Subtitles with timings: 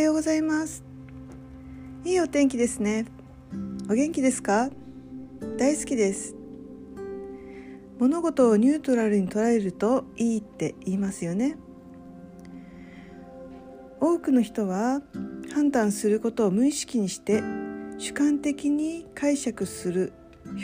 [0.00, 0.84] ようございます。
[2.04, 3.06] いいお天気ですね。
[3.90, 4.70] お元気ですか？
[5.56, 6.34] 大好きです。
[7.98, 11.56] 物事をニュートラルに捉えるといいって言いますよね。
[14.00, 15.02] 多くの人は
[15.52, 17.42] 判断することを無意識にして
[17.98, 20.12] 主観的に解釈する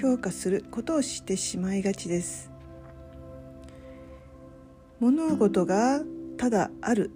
[0.00, 2.52] 評価することをしてしまいがちです。
[5.00, 6.00] 物事が
[6.36, 7.10] ただある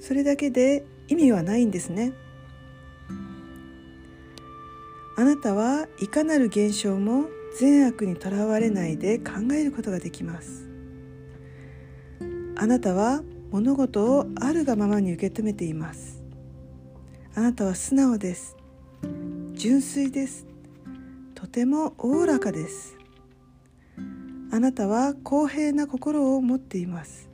[0.00, 2.12] それだけで意味はないんですね。
[5.18, 7.24] あなたはいかなる現象も
[7.58, 10.68] 善悪にとらわれないで考えることができます。
[12.56, 16.22] あなたは物事をあるがままに受け止めています。
[17.34, 18.56] あなたは素直です。
[19.54, 20.46] 純粋です。
[21.34, 22.96] とてもおおらかです。
[24.50, 27.30] あなたは公平な心を持っています。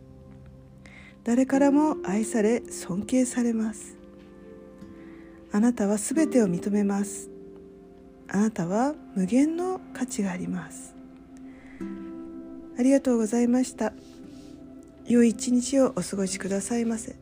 [1.25, 3.97] 誰からも愛され尊敬されます。
[5.53, 7.31] あなたはすべてを認めます。
[8.29, 10.95] あなたは無限の価値があります。
[12.79, 13.92] ありがとうございました。
[15.06, 17.22] 良い一日をお過ごしくださいませ。